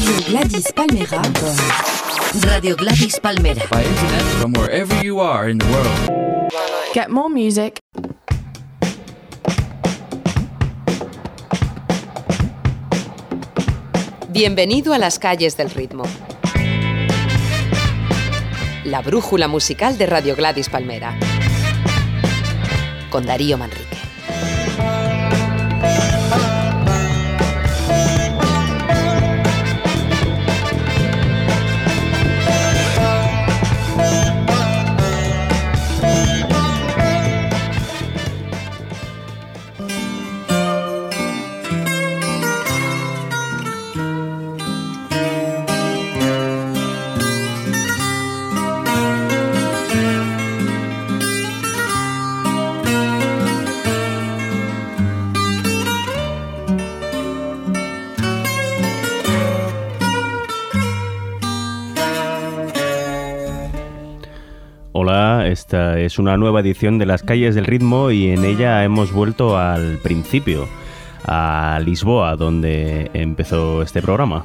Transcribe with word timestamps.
Radio 0.00 0.24
Gladys 0.28 0.72
Palmera. 0.72 1.22
Radio 2.46 2.74
Gladys 2.74 3.20
Palmera. 3.20 3.68
By 3.68 3.84
internet 3.84 4.22
from 4.40 4.52
wherever 4.54 4.94
you 5.04 5.20
are 5.20 5.50
in 5.50 5.58
the 5.58 5.66
world. 5.66 6.52
Get 6.94 7.10
more 7.10 7.28
music. 7.28 7.78
Bienvenido 14.30 14.94
a 14.94 14.98
las 14.98 15.18
calles 15.18 15.58
del 15.58 15.68
ritmo. 15.68 16.04
La 18.84 19.02
brújula 19.02 19.48
musical 19.48 19.98
de 19.98 20.06
Radio 20.06 20.34
Gladys 20.34 20.70
Palmera. 20.70 21.14
Con 23.10 23.26
Darío 23.26 23.58
Manrique. 23.58 23.89
Esta 65.70 66.00
es 66.00 66.18
una 66.18 66.36
nueva 66.36 66.58
edición 66.58 66.98
de 66.98 67.06
Las 67.06 67.22
calles 67.22 67.54
del 67.54 67.64
ritmo 67.64 68.10
y 68.10 68.30
en 68.30 68.44
ella 68.44 68.82
hemos 68.82 69.12
vuelto 69.12 69.56
al 69.56 69.98
principio, 69.98 70.66
a 71.24 71.78
Lisboa, 71.84 72.34
donde 72.34 73.08
empezó 73.14 73.80
este 73.80 74.02
programa. 74.02 74.44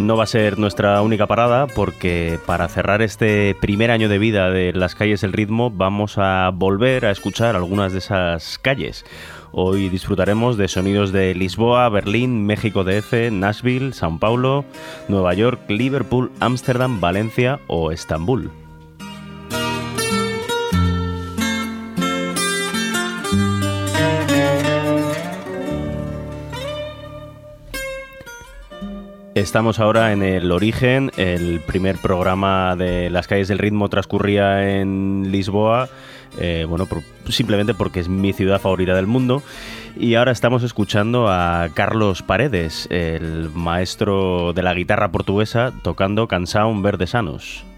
No 0.00 0.16
va 0.16 0.24
a 0.24 0.26
ser 0.26 0.58
nuestra 0.58 1.00
única 1.02 1.26
parada 1.26 1.68
porque 1.68 2.38
para 2.46 2.68
cerrar 2.68 3.00
este 3.00 3.56
primer 3.60 3.90
año 3.90 4.08
de 4.08 4.18
vida 4.18 4.50
de 4.50 4.72
las 4.72 4.94
calles 4.94 5.20
del 5.20 5.32
ritmo 5.32 5.70
vamos 5.70 6.18
a 6.18 6.50
volver 6.52 7.06
a 7.06 7.12
escuchar 7.12 7.54
algunas 7.54 7.92
de 7.92 7.98
esas 7.98 8.58
calles. 8.58 9.04
Hoy 9.52 9.88
disfrutaremos 9.88 10.56
de 10.56 10.68
sonidos 10.68 11.12
de 11.12 11.34
Lisboa, 11.34 11.88
Berlín, 11.88 12.44
México 12.46 12.84
DF, 12.84 13.30
Nashville, 13.30 13.92
São 13.92 14.18
Paulo, 14.18 14.64
Nueva 15.08 15.34
York, 15.34 15.60
Liverpool, 15.68 16.30
Ámsterdam, 16.40 17.00
Valencia 17.00 17.60
o 17.66 17.92
Estambul. 17.92 18.50
Estamos 29.36 29.80
ahora 29.80 30.14
en 30.14 30.22
el 30.22 30.50
origen, 30.50 31.10
el 31.18 31.60
primer 31.60 31.98
programa 31.98 32.74
de 32.74 33.10
Las 33.10 33.28
calles 33.28 33.48
del 33.48 33.58
ritmo 33.58 33.90
transcurría 33.90 34.80
en 34.80 35.30
Lisboa, 35.30 35.90
eh, 36.38 36.66
bueno, 36.68 36.86
simplemente 37.28 37.74
porque 37.74 38.00
es 38.00 38.08
mi 38.08 38.32
ciudad 38.32 38.60
favorita 38.60 38.94
del 38.94 39.06
mundo. 39.06 39.42
Y 39.98 40.14
ahora 40.14 40.32
estamos 40.32 40.62
escuchando 40.62 41.28
a 41.28 41.68
Carlos 41.74 42.22
Paredes, 42.22 42.86
el 42.90 43.50
maestro 43.54 44.52
de 44.52 44.62
la 44.62 44.74
guitarra 44.74 45.10
portuguesa, 45.10 45.72
tocando 45.82 46.28
Canção 46.28 46.82
Verdesanos. 46.82 47.64
En 47.64 47.75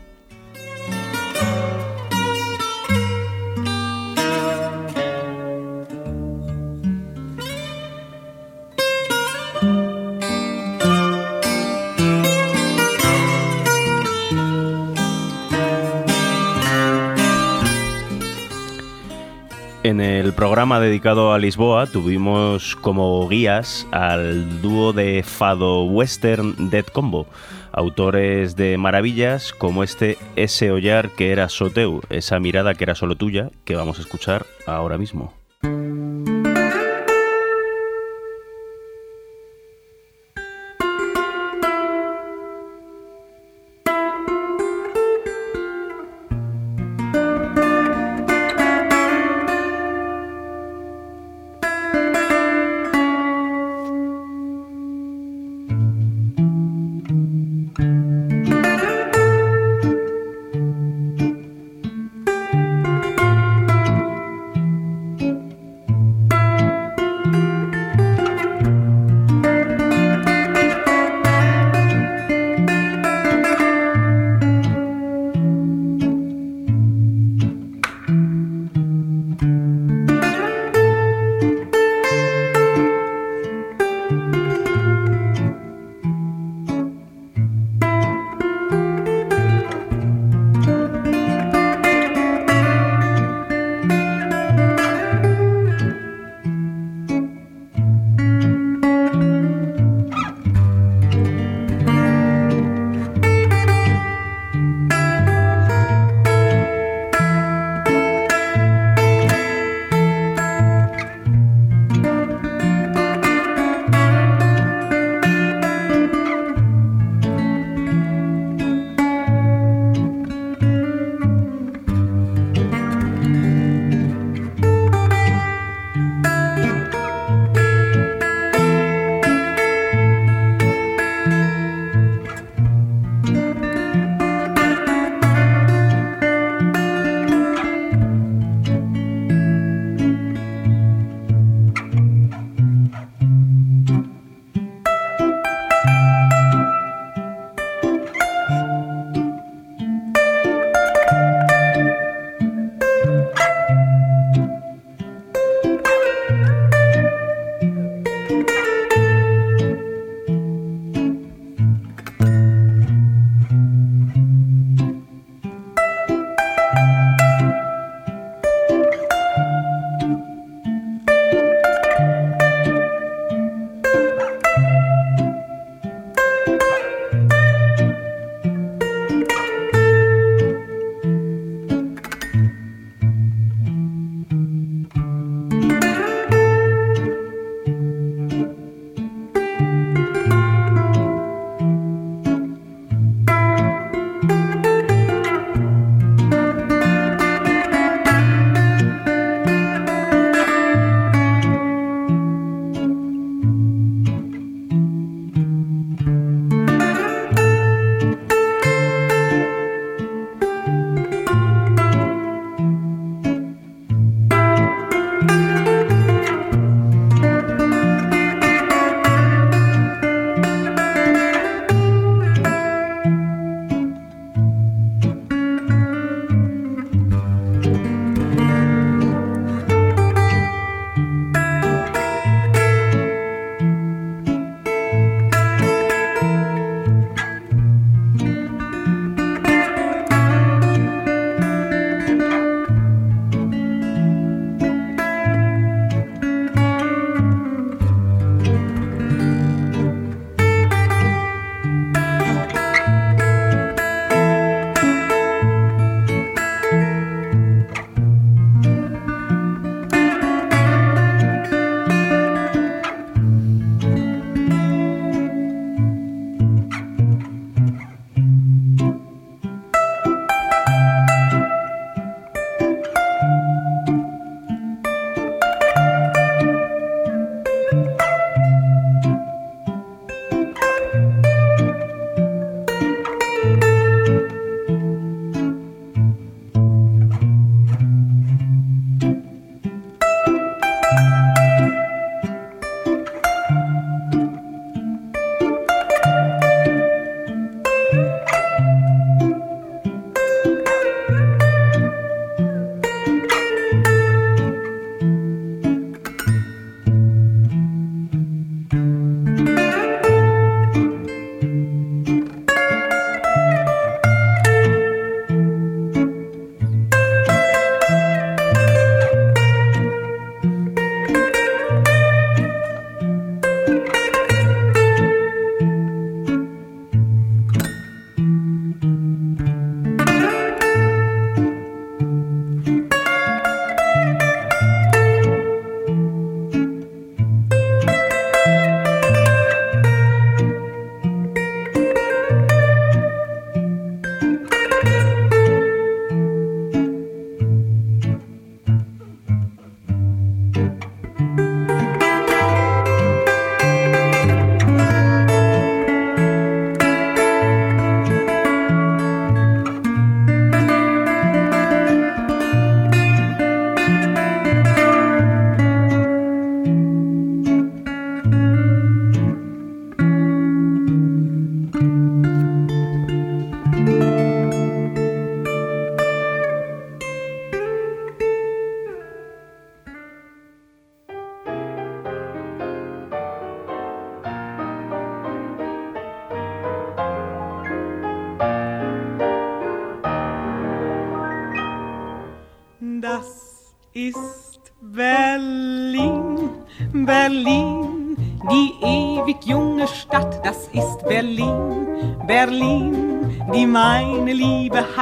programa 20.38 20.78
dedicado 20.78 21.32
a 21.32 21.38
Lisboa 21.40 21.88
tuvimos 21.88 22.76
como 22.76 23.28
guías 23.28 23.88
al 23.90 24.62
dúo 24.62 24.92
de 24.92 25.24
fado 25.24 25.82
western 25.86 26.70
Dead 26.70 26.86
Combo, 26.86 27.26
autores 27.72 28.54
de 28.54 28.78
maravillas 28.78 29.52
como 29.52 29.82
este 29.82 30.16
Ese 30.36 30.70
Ollar 30.70 31.10
que 31.10 31.32
era 31.32 31.48
Soteu, 31.48 32.02
esa 32.08 32.38
mirada 32.38 32.74
que 32.74 32.84
era 32.84 32.94
solo 32.94 33.16
tuya, 33.16 33.50
que 33.64 33.74
vamos 33.74 33.98
a 33.98 34.02
escuchar 34.02 34.46
ahora 34.64 34.96
mismo. 34.96 35.34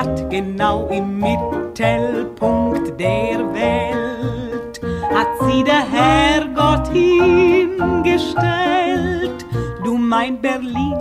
Hat, 0.06 0.30
genau 0.30 0.86
im 0.88 1.18
Mittelpunkt 1.18 2.98
der 2.98 3.38
Welt 3.54 4.80
hat 5.14 5.28
sie 5.46 5.62
der 5.64 5.84
Herrgott 5.90 6.88
hingestellt. 6.88 9.46
Du 9.84 9.96
mein 9.96 10.40
Berlin, 10.40 10.96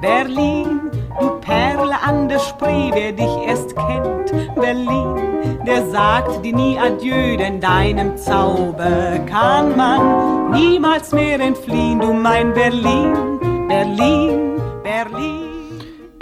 Berlin, 0.00 0.90
du 1.20 1.28
Perle 1.40 2.00
an 2.02 2.28
der 2.28 2.38
Spree, 2.38 2.90
wer 2.92 3.12
dich 3.12 3.36
erst 3.46 3.74
kennt, 3.76 4.32
Berlin, 4.54 5.58
der 5.66 5.86
sagt 5.90 6.44
dir 6.44 6.54
nie 6.54 6.78
Adieu, 6.78 7.36
denn 7.36 7.60
deinem 7.60 8.16
Zauber 8.16 9.18
kann 9.26 9.76
man 9.76 10.50
niemals 10.50 11.12
mehr 11.12 11.40
entfliehen. 11.40 12.00
Du 12.00 12.12
mein 12.12 12.52
Berlin, 12.54 13.38
Berlin, 13.68 14.60
Berlin. 14.82 15.51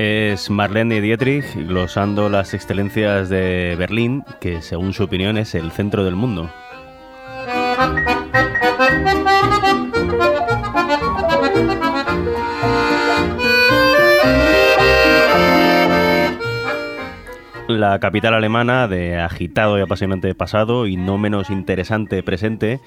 Es 0.02 0.48
Marlene 0.48 1.02
Dietrich 1.02 1.44
glosando 1.54 2.30
las 2.30 2.54
excelencias 2.54 3.28
de 3.28 3.76
Berlín, 3.78 4.24
que 4.40 4.62
según 4.62 4.94
su 4.94 5.02
opinión 5.02 5.36
es 5.36 5.54
el 5.54 5.70
centro 5.72 6.06
del 6.06 6.16
mundo. 6.16 6.50
La 17.68 17.98
capital 18.00 18.32
alemana 18.32 18.88
de 18.88 19.20
agitado 19.20 19.78
y 19.78 19.82
apasionante 19.82 20.34
pasado 20.34 20.86
y 20.86 20.96
no 20.96 21.18
menos 21.18 21.50
interesante 21.50 22.22
presente 22.22 22.80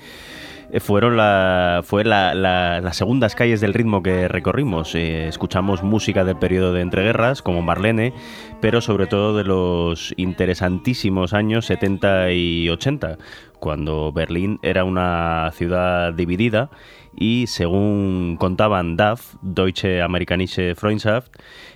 fueron 0.80 1.18
la, 1.18 1.82
fue 1.84 2.04
la, 2.04 2.34
la- 2.34 2.82
las 2.82 2.98
segundas 2.98 3.36
calles 3.36 3.62
del 3.62 3.74
ritmo 3.74 4.02
que 4.04 4.28
recorrimos. 4.28 4.96
Eh, 4.96 5.28
escuchamos 5.28 5.84
música 5.84 6.24
del 6.24 6.38
periodo 6.38 6.74
de 6.74 6.82
entreguerras, 6.82 7.42
como 7.42 7.62
Marlene, 7.62 8.14
pero 8.62 8.82
sobre 8.82 9.08
todo 9.08 9.36
de 9.38 9.44
los 9.44 10.14
interesantísimos 10.18 11.34
años 11.34 11.66
70 11.66 12.32
y 12.32 12.70
80, 12.70 13.18
cuando 13.60 14.12
Berlín 14.12 14.60
era 14.62 14.84
una 14.84 15.52
ciudad 15.54 16.14
dividida 16.14 16.70
y 17.16 17.46
según 17.48 18.38
contaban 18.40 18.98
DAF, 18.98 19.36
Deutsche 19.42 20.02
Amerikanische 20.02 20.74
Freundschaft, 20.76 21.32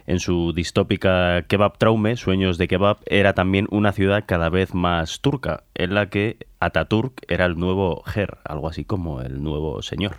en 0.08 0.20
su 0.20 0.54
distópica 0.54 1.44
Kebab 1.48 1.78
Traume, 1.78 2.16
Sueños 2.16 2.58
de 2.58 2.68
Kebab, 2.68 2.98
era 3.06 3.34
también 3.34 3.68
una 3.70 3.92
ciudad 3.92 4.24
cada 4.26 4.50
vez 4.50 4.74
más 4.74 5.22
turca, 5.22 5.66
en 5.76 5.94
la 5.94 6.10
que 6.10 6.48
Ataturk 6.60 7.22
era 7.28 7.46
el 7.46 7.58
nuevo 7.58 8.04
Her, 8.16 8.40
algo 8.46 8.70
así 8.70 8.86
como 8.86 9.22
el 9.22 9.44
nuevo 9.44 9.82
señor. 9.82 10.16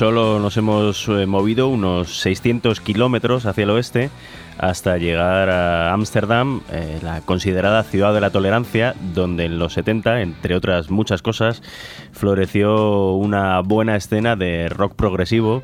Solo 0.00 0.38
nos 0.38 0.56
hemos 0.56 1.06
eh, 1.08 1.26
movido 1.26 1.68
unos 1.68 2.20
600 2.20 2.80
kilómetros 2.80 3.44
hacia 3.44 3.64
el 3.64 3.68
oeste 3.68 4.08
hasta 4.56 4.96
llegar 4.96 5.50
a 5.50 5.92
Ámsterdam, 5.92 6.62
eh, 6.72 6.98
la 7.02 7.20
considerada 7.20 7.82
ciudad 7.82 8.14
de 8.14 8.22
la 8.22 8.30
tolerancia, 8.30 8.94
donde 9.12 9.44
en 9.44 9.58
los 9.58 9.74
70, 9.74 10.22
entre 10.22 10.56
otras 10.56 10.90
muchas 10.90 11.20
cosas, 11.20 11.62
floreció 12.12 13.12
una 13.12 13.60
buena 13.60 13.94
escena 13.94 14.36
de 14.36 14.70
rock 14.70 14.94
progresivo 14.94 15.62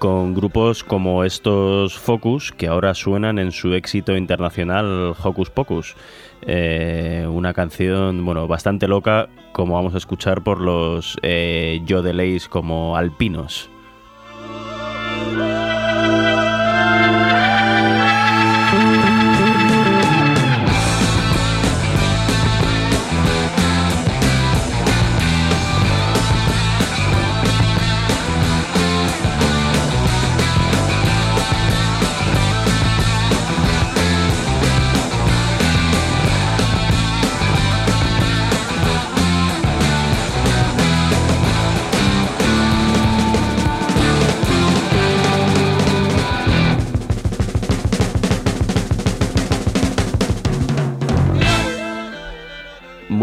con 0.00 0.34
grupos 0.34 0.82
como 0.82 1.24
estos 1.24 1.96
Focus, 1.98 2.52
que 2.52 2.66
ahora 2.68 2.94
suenan 2.94 3.38
en 3.38 3.52
su 3.52 3.74
éxito 3.74 4.16
internacional 4.16 5.14
Hocus 5.22 5.50
Pocus. 5.50 5.94
Eh, 6.40 7.26
una 7.30 7.52
canción 7.52 8.24
bueno, 8.24 8.48
bastante 8.48 8.88
loca, 8.88 9.28
como 9.52 9.74
vamos 9.74 9.94
a 9.94 9.98
escuchar 9.98 10.42
por 10.42 10.58
los 10.58 11.18
eh, 11.22 11.82
Yodeleis 11.84 12.48
como 12.48 12.96
alpinos. 12.96 13.68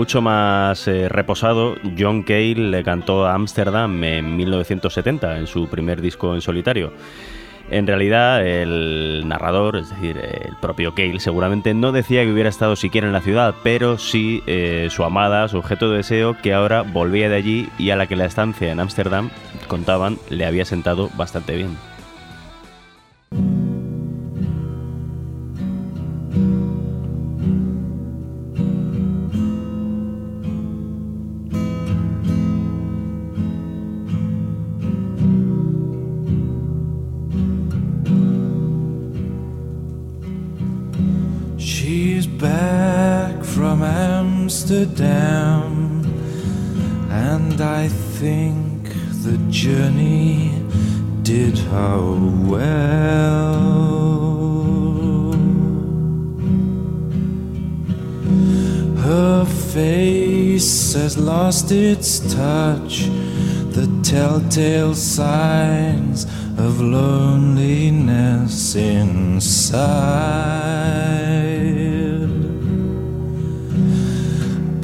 Mucho 0.07 0.21
más 0.21 0.87
eh, 0.87 1.09
reposado, 1.09 1.75
John 1.99 2.23
Cale 2.23 2.55
le 2.55 2.81
cantó 2.81 3.25
a 3.25 3.33
Amsterdam 3.33 4.01
en 4.05 4.37
1970, 4.37 5.37
en 5.37 5.47
su 5.47 5.67
primer 5.67 5.99
disco 5.99 6.33
en 6.33 6.39
solitario. 6.39 6.93
En 7.69 7.85
realidad, 7.85 8.47
el 8.47 9.25
narrador, 9.27 9.75
es 9.75 9.89
decir, 9.89 10.15
el 10.15 10.55
propio 10.61 10.95
Cale, 10.95 11.19
seguramente 11.19 11.73
no 11.73 11.91
decía 11.91 12.23
que 12.23 12.31
hubiera 12.31 12.47
estado 12.47 12.77
siquiera 12.77 13.07
en 13.07 13.11
la 13.11 13.19
ciudad, 13.19 13.53
pero 13.63 13.97
sí 13.97 14.41
eh, 14.47 14.87
su 14.91 15.03
amada, 15.03 15.49
su 15.49 15.57
objeto 15.57 15.91
de 15.91 15.97
deseo, 15.97 16.37
que 16.41 16.53
ahora 16.53 16.83
volvía 16.83 17.27
de 17.27 17.35
allí 17.35 17.69
y 17.77 17.89
a 17.89 17.97
la 17.97 18.07
que 18.07 18.15
la 18.15 18.23
estancia 18.23 18.71
en 18.71 18.79
Ámsterdam, 18.79 19.29
contaban, 19.67 20.19
le 20.29 20.45
había 20.45 20.63
sentado 20.63 21.09
bastante 21.17 21.57
bien. 21.57 21.75
Amsterdam, 44.47 46.03
and 47.09 47.59
I 47.59 47.87
think 47.87 48.83
the 49.23 49.37
journey 49.49 50.61
did 51.23 51.57
her 51.57 52.01
well. 52.45 53.63
Her 58.97 59.45
face 59.45 60.93
has 60.93 61.17
lost 61.17 61.71
its 61.71 62.19
touch, 62.33 63.09
the 63.71 63.87
telltale 64.03 64.93
signs 64.93 66.25
of 66.57 66.79
loneliness 66.79 68.75
inside 68.75 70.27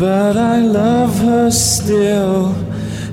but 0.03 0.35
I 0.35 0.59
love 0.59 1.17
her 1.19 1.49
still 1.49 2.53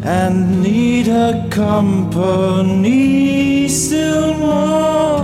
and 0.03 0.61
need 0.61 1.07
her 1.07 1.49
company 1.49 2.99
still 3.69 4.35
more. 4.35 5.19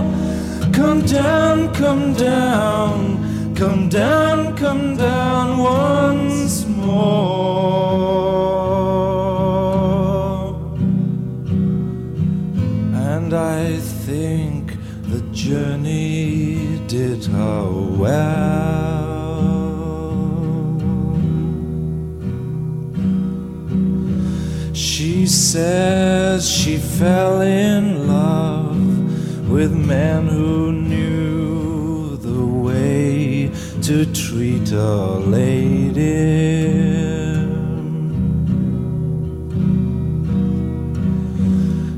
Come 0.71 1.01
down, 1.01 1.73
come 1.73 2.13
down, 2.13 3.53
come 3.53 3.89
down, 3.89 4.55
come 4.55 4.95
down 4.95 5.57
once 5.57 6.65
more. 6.65 7.27
And 13.11 13.33
I 13.33 13.75
think 14.05 14.77
the 15.11 15.19
journey 15.33 16.79
did 16.87 17.25
her 17.25 17.63
well. 18.01 18.66
Says 25.57 26.47
she 26.47 26.77
fell 26.77 27.41
in 27.41 28.07
love 28.07 29.49
with 29.49 29.73
men 29.73 30.27
who 30.27 30.71
knew 30.71 32.15
the 32.17 32.45
way 32.45 33.49
to 33.81 34.05
treat 34.13 34.71
a 34.71 35.17
lady. 35.37 36.27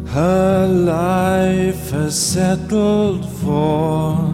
Her 0.08 0.66
life 0.66 1.90
has 1.92 2.16
settled 2.18 3.30
for 3.42 4.34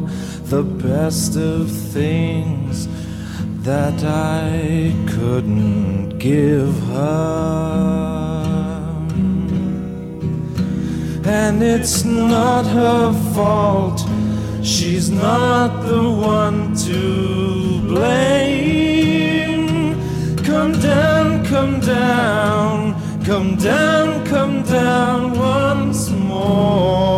the 0.54 0.64
best 0.64 1.36
of 1.36 1.72
things 1.72 2.88
that 3.64 4.04
I 4.04 4.94
couldn't 5.08 6.20
give 6.20 6.74
her. 6.94 8.35
And 11.26 11.64
it's 11.64 12.04
not 12.04 12.66
her 12.68 13.12
fault. 13.34 14.08
She's 14.62 15.10
not 15.10 15.82
the 15.88 16.10
one 16.10 16.76
to 16.76 17.80
blame. 17.82 19.66
Come 20.44 20.74
down, 20.80 21.44
come 21.46 21.80
down, 21.80 22.96
come 23.24 23.56
down, 23.56 24.24
come 24.26 24.62
down 24.64 25.38
once 25.38 26.12
more. 26.12 27.16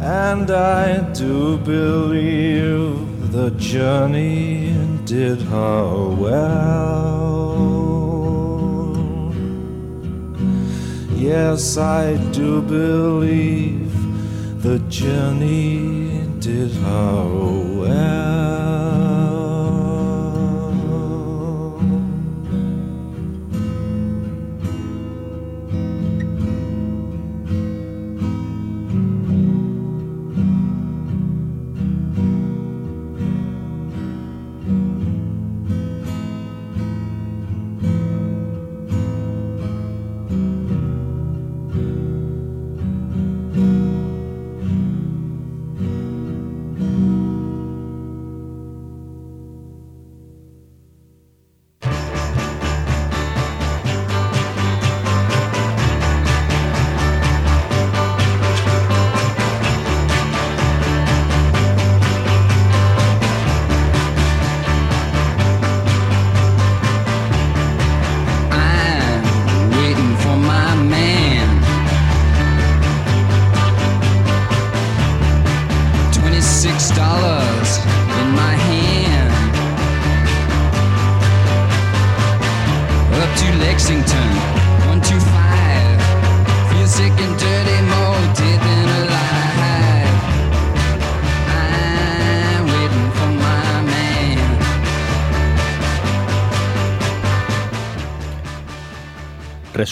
And 0.00 0.50
I 0.50 1.12
do 1.12 1.56
believe 1.58 3.30
the 3.30 3.50
journey 3.50 4.74
did 5.04 5.40
her 5.42 6.08
well. 6.08 7.43
Yes, 11.24 11.78
I 11.78 12.18
do 12.32 12.60
believe 12.60 13.94
the 14.62 14.78
journey 14.90 16.20
did 16.38 16.70
her 16.72 17.24
well. 17.80 18.83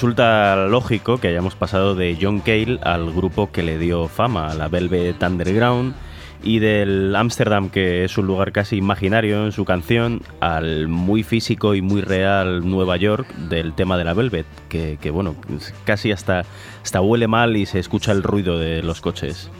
Resulta 0.02 0.56
lógico 0.66 1.18
que 1.18 1.28
hayamos 1.28 1.54
pasado 1.54 1.94
de 1.94 2.18
John 2.20 2.40
Cale 2.40 2.80
al 2.82 3.12
grupo 3.12 3.52
que 3.52 3.62
le 3.62 3.78
dio 3.78 4.08
fama, 4.08 4.52
la 4.52 4.66
Velvet 4.66 5.22
Underground, 5.22 5.94
y 6.42 6.58
del 6.58 7.14
Ámsterdam, 7.14 7.70
que 7.70 8.02
es 8.02 8.18
un 8.18 8.26
lugar 8.26 8.50
casi 8.50 8.74
imaginario 8.74 9.44
en 9.44 9.52
su 9.52 9.64
canción, 9.64 10.20
al 10.40 10.88
muy 10.88 11.22
físico 11.22 11.76
y 11.76 11.82
muy 11.82 12.00
real 12.00 12.68
Nueva 12.68 12.96
York 12.96 13.32
del 13.48 13.74
tema 13.74 13.96
de 13.96 14.02
la 14.02 14.12
Velvet, 14.12 14.46
que, 14.68 14.98
que 15.00 15.12
bueno, 15.12 15.36
casi 15.84 16.10
hasta, 16.10 16.46
hasta 16.82 17.00
huele 17.00 17.28
mal 17.28 17.56
y 17.56 17.64
se 17.64 17.78
escucha 17.78 18.10
el 18.10 18.24
ruido 18.24 18.58
de 18.58 18.82
los 18.82 19.00
coches. 19.00 19.52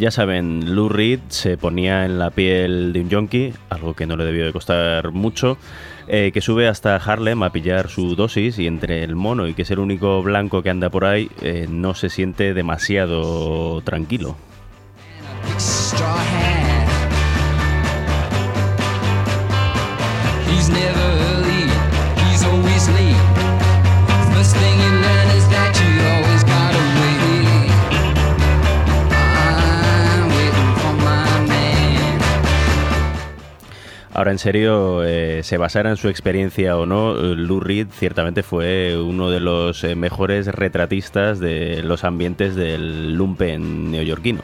Ya 0.00 0.10
saben, 0.10 0.74
Lou 0.74 0.88
Reed 0.88 1.20
se 1.28 1.58
ponía 1.58 2.06
en 2.06 2.18
la 2.18 2.30
piel 2.30 2.94
de 2.94 3.02
un 3.02 3.10
yonki, 3.10 3.52
algo 3.68 3.92
que 3.92 4.06
no 4.06 4.16
le 4.16 4.24
debió 4.24 4.46
de 4.46 4.52
costar 4.54 5.10
mucho, 5.10 5.58
eh, 6.08 6.30
que 6.32 6.40
sube 6.40 6.68
hasta 6.68 6.96
Harlem 6.96 7.42
a 7.42 7.52
pillar 7.52 7.90
su 7.90 8.16
dosis 8.16 8.58
y 8.58 8.66
entre 8.66 9.04
el 9.04 9.14
mono 9.14 9.46
y 9.46 9.52
que 9.52 9.60
es 9.60 9.70
el 9.70 9.78
único 9.78 10.22
blanco 10.22 10.62
que 10.62 10.70
anda 10.70 10.88
por 10.88 11.04
ahí, 11.04 11.30
eh, 11.42 11.66
no 11.68 11.92
se 11.92 12.08
siente 12.08 12.54
demasiado 12.54 13.82
tranquilo. 13.82 14.38
Ahora, 34.20 34.32
en 34.32 34.38
serio, 34.38 35.02
eh, 35.02 35.40
se 35.44 35.56
basara 35.56 35.88
en 35.88 35.96
su 35.96 36.10
experiencia 36.10 36.76
o 36.76 36.84
no, 36.84 37.18
eh, 37.18 37.34
Lou 37.36 37.58
Reed 37.58 37.86
ciertamente 37.90 38.42
fue 38.42 39.00
uno 39.02 39.30
de 39.30 39.40
los 39.40 39.82
eh, 39.82 39.94
mejores 39.94 40.46
retratistas 40.46 41.40
de 41.40 41.82
los 41.82 42.04
ambientes 42.04 42.54
del 42.54 43.14
lumpen 43.14 43.90
neoyorquino. 43.90 44.42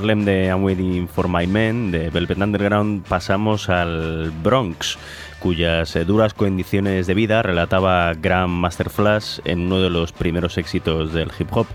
De 0.00 0.46
I'm 0.46 0.64
Waiting 0.64 1.08
for 1.08 1.28
My 1.28 1.46
Men, 1.46 1.90
de 1.90 2.08
Velvet 2.08 2.38
Underground, 2.38 3.04
pasamos 3.06 3.68
al 3.68 4.32
Bronx, 4.42 4.98
cuyas 5.40 5.94
eh, 5.94 6.06
duras 6.06 6.32
condiciones 6.32 7.06
de 7.06 7.12
vida 7.12 7.42
relataba 7.42 8.14
Graham 8.14 8.50
Master 8.50 8.88
Flash 8.88 9.40
en 9.44 9.60
uno 9.60 9.78
de 9.78 9.90
los 9.90 10.12
primeros 10.12 10.56
éxitos 10.56 11.12
del 11.12 11.30
hip 11.38 11.48
hop, 11.54 11.66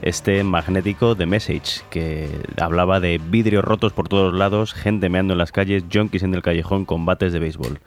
este 0.00 0.42
magnético 0.44 1.14
The 1.14 1.26
Message, 1.26 1.82
que 1.90 2.30
hablaba 2.58 3.00
de 3.00 3.20
vidrios 3.22 3.62
rotos 3.62 3.92
por 3.92 4.08
todos 4.08 4.32
lados, 4.32 4.72
gente 4.72 5.10
meando 5.10 5.34
en 5.34 5.38
las 5.38 5.52
calles, 5.52 5.84
junkies 5.92 6.22
en 6.22 6.32
el 6.32 6.40
callejón, 6.40 6.86
combates 6.86 7.34
de 7.34 7.38
béisbol. 7.38 7.80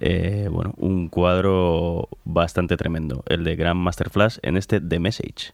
Eh, 0.00 0.48
bueno, 0.50 0.72
un 0.78 1.10
cuadro 1.10 2.08
bastante 2.24 2.78
tremendo, 2.78 3.24
el 3.28 3.44
de 3.44 3.56
Graham 3.56 3.76
Master 3.76 4.08
Flash 4.08 4.38
en 4.40 4.56
este 4.56 4.80
The 4.80 4.98
Message. 4.98 5.52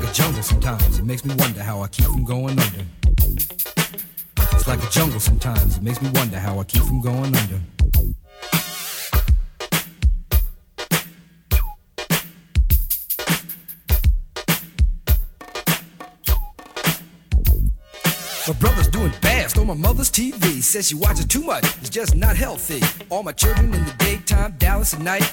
Like 0.00 0.10
a 0.10 0.12
jungle 0.12 0.42
sometimes. 0.42 0.98
It 0.98 1.04
makes 1.04 1.24
me 1.24 1.36
wonder 1.36 1.62
how 1.62 1.80
I 1.80 1.86
keep 1.86 2.06
from 2.06 2.24
going 2.24 2.58
under. 2.58 2.84
It's 4.52 4.66
like 4.66 4.82
a 4.82 4.90
jungle 4.90 5.20
sometimes. 5.20 5.76
It 5.76 5.84
makes 5.84 6.02
me 6.02 6.10
wonder 6.14 6.36
how 6.36 6.58
I 6.58 6.64
keep 6.64 6.82
from 6.82 7.00
going 7.00 7.32
under. 7.36 7.60
My 18.48 18.54
brother's 18.58 18.88
doing 18.88 19.12
bad, 19.22 19.50
stole 19.50 19.64
my 19.64 19.74
mother's 19.74 20.10
TV. 20.10 20.60
Says 20.60 20.88
she 20.88 20.96
watches 20.96 21.26
too 21.26 21.44
much, 21.44 21.62
it's 21.80 21.88
just 21.88 22.16
not 22.16 22.36
healthy. 22.36 22.80
All 23.10 23.22
my 23.22 23.30
children 23.30 23.72
in 23.72 23.84
the 23.84 23.94
daytime, 23.98 24.56
Dallas 24.58 24.92
at 24.92 25.00
night. 25.02 25.32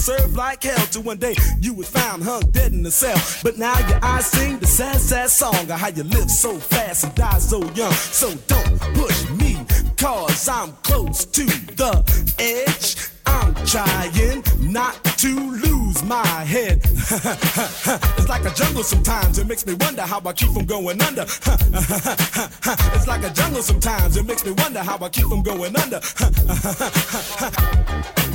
to 0.00 0.12
serve 0.12 0.34
like 0.34 0.62
hell. 0.62 0.86
Till 0.90 1.02
one 1.02 1.18
day 1.18 1.34
you 1.60 1.74
was 1.74 1.88
found 1.88 2.22
hung 2.22 2.42
dead 2.50 2.72
in 2.72 2.82
the 2.82 2.90
cell. 2.90 3.20
But 3.42 3.58
now 3.58 3.78
your 3.88 4.04
eyes 4.04 4.26
sing 4.26 4.58
the 4.58 4.66
sad, 4.66 5.00
sad 5.00 5.30
song 5.30 5.54
of 5.54 5.70
how 5.70 5.88
you 5.88 6.04
live 6.04 6.30
so 6.30 6.58
fast 6.58 7.04
and 7.04 7.14
die 7.14 7.38
so 7.38 7.62
young. 7.74 7.92
So 7.92 8.32
don't 8.46 8.80
push 8.94 9.28
me, 9.30 9.58
cause 9.96 10.48
I'm 10.48 10.72
close 10.82 11.24
to 11.24 11.44
the 11.44 12.02
edge. 12.38 12.96
I'm 13.26 13.54
trying 13.64 14.42
not 14.72 15.04
to 15.18 15.28
lose 15.50 16.02
my 16.02 16.26
head. 16.26 16.80
it's 16.84 18.28
like 18.28 18.44
a 18.44 18.54
jungle 18.54 18.82
sometimes. 18.82 19.38
It 19.38 19.46
makes 19.46 19.66
me 19.66 19.74
wonder 19.74 20.02
how 20.02 20.20
I 20.24 20.32
keep 20.32 20.50
from 20.50 20.66
going 20.66 21.00
under. 21.02 21.22
it's 22.94 23.06
like 23.06 23.22
a 23.24 23.30
jungle 23.30 23.62
sometimes. 23.62 24.16
It 24.16 24.26
makes 24.26 24.44
me 24.44 24.52
wonder 24.52 24.80
how 24.80 24.98
I 24.98 25.08
keep 25.10 25.26
from 25.26 25.42
going 25.42 25.76
under. 25.76 26.00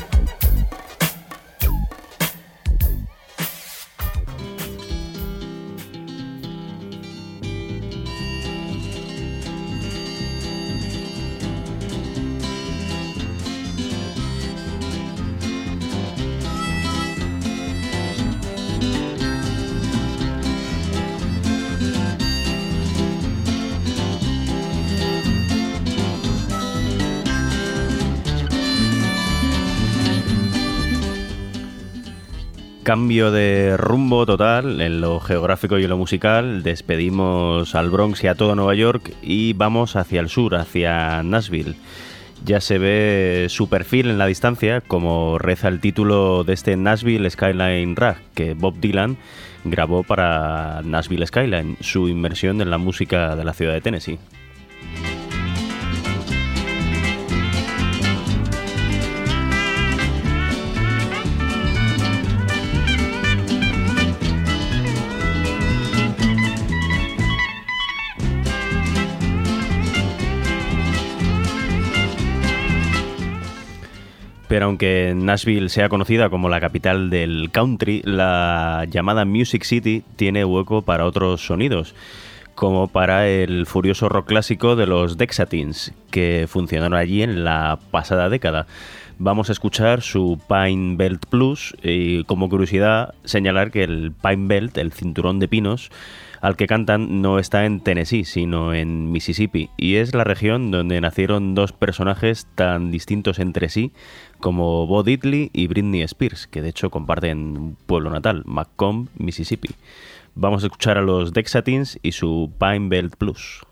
Cambio 32.85 33.31
de 33.31 33.77
rumbo 33.77 34.27
total 34.27 34.79
en 34.79 35.01
lo 35.01 35.19
geográfico 35.19 35.79
y 35.79 35.85
en 35.85 35.89
lo 35.89 35.97
musical. 35.97 36.61
Despedimos 36.61 37.73
al 37.73 37.89
Bronx 37.89 38.23
y 38.23 38.27
a 38.27 38.35
todo 38.35 38.53
Nueva 38.53 38.75
York 38.75 39.11
y 39.23 39.53
vamos 39.53 39.95
hacia 39.95 40.19
el 40.19 40.29
sur, 40.29 40.53
hacia 40.53 41.23
Nashville. 41.23 41.73
Ya 42.45 42.61
se 42.61 42.77
ve 42.77 43.47
su 43.49 43.69
perfil 43.69 44.11
en 44.11 44.19
la 44.19 44.27
distancia, 44.27 44.81
como 44.81 45.39
reza 45.39 45.67
el 45.67 45.79
título 45.79 46.43
de 46.43 46.53
este 46.53 46.77
Nashville 46.77 47.27
Skyline 47.27 47.95
Rag 47.95 48.17
que 48.35 48.53
Bob 48.53 48.75
Dylan 48.79 49.17
grabó 49.63 50.03
para 50.03 50.83
Nashville 50.83 51.25
Skyline, 51.25 51.77
su 51.79 52.07
inmersión 52.07 52.61
en 52.61 52.69
la 52.69 52.77
música 52.77 53.35
de 53.35 53.45
la 53.45 53.53
ciudad 53.55 53.73
de 53.73 53.81
Tennessee. 53.81 54.19
Pero 74.47 74.67
aunque 74.67 75.13
Nashville 75.15 75.69
sea 75.69 75.89
conocida 75.89 76.29
como 76.29 76.49
la 76.49 76.61
capital 76.61 77.09
del 77.09 77.49
country, 77.51 78.01
la 78.05 78.85
llamada 78.89 79.25
Music 79.25 79.63
City 79.63 80.03
tiene 80.15 80.45
hueco 80.45 80.83
para 80.83 81.05
otros 81.05 81.45
sonidos, 81.45 81.95
como 82.53 82.87
para 82.87 83.27
el 83.27 83.65
furioso 83.65 84.07
rock 84.07 84.27
clásico 84.27 84.75
de 84.75 84.85
los 84.85 85.17
Dexatins, 85.17 85.93
que 86.11 86.45
funcionaron 86.47 86.93
allí 86.93 87.23
en 87.23 87.43
la 87.43 87.79
pasada 87.89 88.29
década. 88.29 88.67
Vamos 89.17 89.49
a 89.49 89.53
escuchar 89.53 90.01
su 90.01 90.39
Pine 90.47 90.95
Belt 90.97 91.25
Plus 91.25 91.75
y 91.81 92.23
como 92.25 92.49
curiosidad 92.49 93.15
señalar 93.23 93.71
que 93.71 93.83
el 93.83 94.11
Pine 94.21 94.47
Belt, 94.47 94.77
el 94.77 94.91
cinturón 94.91 95.39
de 95.39 95.47
pinos, 95.47 95.89
al 96.45 96.57
que 96.57 96.67
cantan 96.67 97.23
no 97.23 97.39
está 97.39 97.65
en 97.65 97.79
Tennessee, 97.79 98.23
sino 98.23 98.71
en 98.71 99.11
Mississippi, 99.11 99.71
y 99.77 99.95
es 99.95 100.13
la 100.13 100.23
región 100.23 100.69
donde 100.69 101.01
nacieron 101.01 101.55
dos 101.55 101.71
personajes 101.71 102.45
tan 102.53 102.91
distintos 102.91 103.39
entre 103.39 103.67
sí 103.67 103.91
como 104.39 104.85
Bo 104.85 105.01
Diddley 105.01 105.49
y 105.53 105.65
Britney 105.65 106.03
Spears, 106.03 106.45
que 106.45 106.61
de 106.61 106.69
hecho 106.69 106.91
comparten 106.91 107.57
un 107.57 107.77
pueblo 107.87 108.11
natal, 108.11 108.43
Macomb, 108.45 109.07
Mississippi. 109.17 109.69
Vamos 110.35 110.63
a 110.63 110.67
escuchar 110.67 110.99
a 110.99 111.01
los 111.01 111.33
Dexatins 111.33 111.97
y 112.03 112.11
su 112.11 112.51
Pine 112.59 112.89
Belt 112.89 113.15
Plus. 113.15 113.65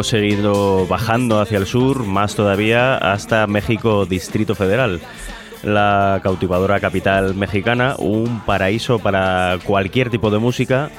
Hemos 0.00 0.08
seguido 0.08 0.86
bajando 0.86 1.40
hacia 1.40 1.58
el 1.58 1.66
sur, 1.66 2.06
más 2.06 2.34
todavía, 2.34 2.96
hasta 2.96 3.46
México 3.46 4.06
Distrito 4.06 4.54
Federal. 4.54 4.98
La 5.62 6.20
cautivadora 6.22 6.80
capital 6.80 7.34
mexicana, 7.34 7.96
un 7.98 8.40
paraíso 8.46 8.98
para 8.98 9.58
cualquier 9.62 10.08
tipo 10.08 10.30
de 10.30 10.38
música, 10.38 10.90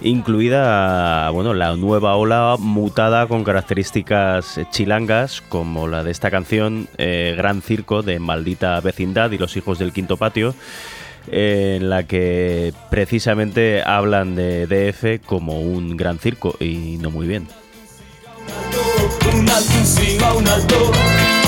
incluida 0.00 1.30
bueno, 1.30 1.54
la 1.54 1.76
nueva 1.76 2.16
ola 2.16 2.56
mutada 2.58 3.28
con 3.28 3.44
características 3.44 4.58
chilangas, 4.72 5.40
como 5.40 5.86
la 5.86 6.02
de 6.02 6.10
esta 6.10 6.32
canción 6.32 6.88
eh, 6.98 7.34
Gran 7.36 7.62
Circo 7.62 8.02
de 8.02 8.18
Maldita 8.18 8.80
Vecindad 8.80 9.30
y 9.30 9.38
los 9.38 9.56
Hijos 9.56 9.78
del 9.78 9.92
Quinto 9.92 10.16
Patio, 10.16 10.52
en 11.30 11.88
la 11.88 12.08
que 12.08 12.74
precisamente 12.90 13.84
hablan 13.84 14.34
de 14.34 14.66
DF 14.66 15.24
como 15.24 15.60
un 15.60 15.96
gran 15.96 16.18
circo 16.18 16.56
y 16.58 16.98
no 17.00 17.12
muy 17.12 17.28
bien. 17.28 17.46
Un 19.32 19.48
alto 19.48 19.72
encima, 19.72 20.32
un 20.34 20.46
alto. 20.46 21.41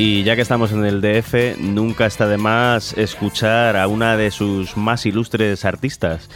Y 0.00 0.22
ya 0.22 0.36
que 0.36 0.42
estamos 0.42 0.70
en 0.70 0.84
el 0.84 1.00
DF, 1.00 1.58
nunca 1.58 2.06
está 2.06 2.28
de 2.28 2.36
más 2.38 2.96
escuchar 2.96 3.76
a 3.76 3.88
una 3.88 4.16
de 4.16 4.30
sus 4.30 4.76
más 4.76 5.04
ilustres 5.06 5.64
artistas. 5.64 6.30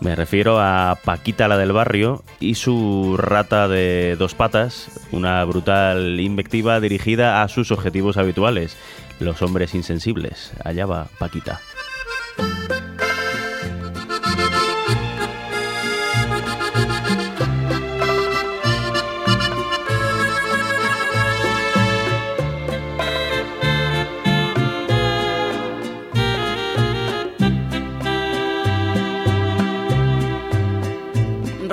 Me 0.00 0.16
refiero 0.16 0.58
a 0.58 0.98
Paquita 1.04 1.46
la 1.46 1.56
del 1.56 1.70
barrio 1.70 2.24
y 2.40 2.56
su 2.56 3.16
rata 3.16 3.68
de 3.68 4.16
dos 4.18 4.34
patas, 4.34 4.88
una 5.12 5.44
brutal 5.44 6.18
invectiva 6.18 6.80
dirigida 6.80 7.44
a 7.44 7.48
sus 7.48 7.70
objetivos 7.70 8.16
habituales, 8.16 8.76
los 9.20 9.42
hombres 9.42 9.76
insensibles. 9.76 10.52
Allá 10.64 10.84
va 10.84 11.06
Paquita. 11.20 11.60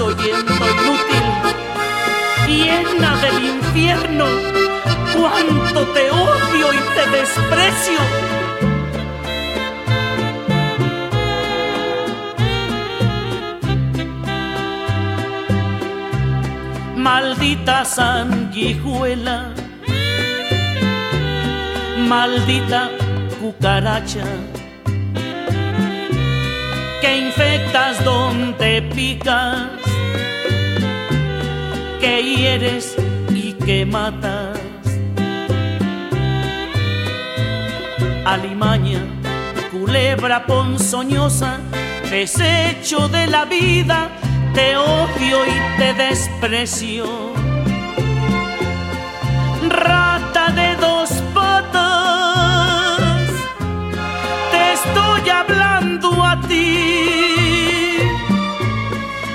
oyendo 0.00 0.52
inútil, 0.54 1.24
llena 2.46 3.16
del 3.16 3.44
infierno, 3.44 4.26
cuánto 5.16 5.86
te 5.88 6.10
odio 6.10 6.72
y 6.72 6.80
te 6.94 7.10
desprecio. 7.16 8.00
Maldita 16.96 17.84
sanguijuela, 17.84 19.52
maldita 22.06 22.90
cucaracha 23.40 24.24
que 27.00 27.16
infectas 27.16 28.04
donde 28.04 28.82
picas 28.82 29.87
que 32.00 32.22
hieres 32.22 32.96
y 33.30 33.52
que 33.52 33.84
matas. 33.86 34.58
Alimaña, 38.24 39.00
culebra 39.70 40.44
ponzoñosa, 40.46 41.60
desecho 42.10 43.08
de 43.08 43.26
la 43.26 43.44
vida, 43.44 44.10
te 44.54 44.76
odio 44.76 45.46
y 45.46 45.78
te 45.78 45.94
desprecio. 45.94 47.06
Rata 49.68 50.50
de 50.52 50.76
dos 50.76 51.10
patas, 51.34 53.30
te 54.52 54.72
estoy 54.74 55.30
hablando 55.30 56.24
a 56.24 56.40
ti. 56.42 57.98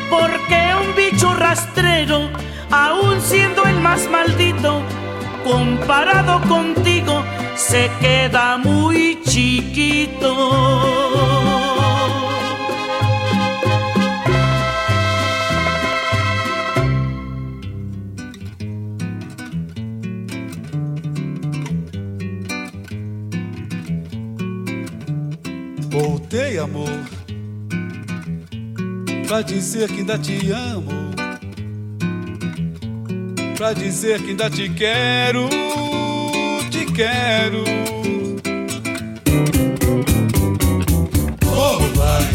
Porque 0.09 0.73
un 0.79 0.95
bicho 0.95 1.33
rastrero, 1.33 2.29
aun 2.73 3.21
siendo 3.21 3.63
el 3.65 3.79
más 3.79 4.09
maldito, 4.09 4.81
comparado 5.43 6.41
contigo, 6.47 7.23
se 7.55 7.91
queda 8.01 8.57
muy 8.57 9.19
chiquito. 9.23 10.33
Voltei, 25.91 26.57
amor, 26.57 26.89
pra 29.27 29.43
dizer 29.43 29.87
que 29.91 29.99
ainda 29.99 30.17
te 30.17 30.51
amo, 30.51 30.92
pra 33.63 33.71
dizer 33.71 34.21
que 34.21 34.31
ainda 34.31 34.49
te 34.49 34.67
quero, 34.67 35.47
te 36.69 36.85
quero. 36.91 37.63
Oh, 41.45 41.79
vai, 41.95 42.27